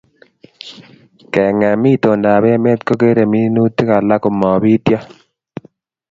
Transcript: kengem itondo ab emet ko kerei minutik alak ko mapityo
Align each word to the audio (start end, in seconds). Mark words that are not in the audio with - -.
kengem 1.33 1.81
itondo 1.93 2.27
ab 2.37 2.43
emet 2.55 2.79
ko 2.87 2.93
kerei 3.01 3.31
minutik 3.33 3.89
alak 3.97 4.19
ko 4.23 4.29
mapityo 4.39 4.99